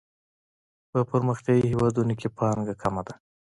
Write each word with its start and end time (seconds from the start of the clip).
په 0.91 0.99
پرمختیايي 1.09 1.63
هیوادونو 1.71 2.13
کې 2.19 2.27
پانګه 2.37 2.75
کمه 2.81 3.01
ده. 3.07 3.13